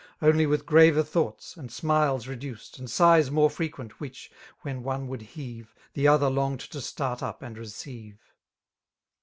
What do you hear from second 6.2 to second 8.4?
longed to start up and ncdve.